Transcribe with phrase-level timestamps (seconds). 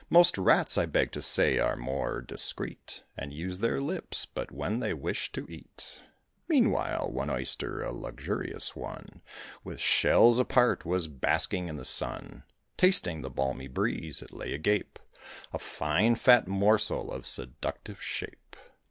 [0.09, 4.79] Most rats, I beg to say, are more discreet, And use their lips but when
[4.79, 6.01] they wish to eat.
[6.47, 9.21] Meanwhile, one Oyster a luxurious one
[9.63, 12.41] With shells apart, was basking in the sun.
[12.77, 14.97] Tasting the balmy breeze, it lay agape,
[15.53, 18.55] A fine fat morsel of seductive shape.